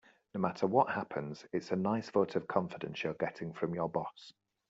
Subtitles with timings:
[0.33, 4.33] No matter what happens, it's a nice vote of confidence you're getting from your boss.